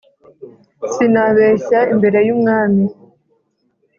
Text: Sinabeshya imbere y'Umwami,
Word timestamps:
Sinabeshya 0.93 1.79
imbere 1.93 2.19
y'Umwami, 2.27 2.85